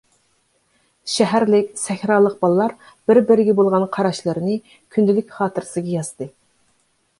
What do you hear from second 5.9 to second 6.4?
يازدى.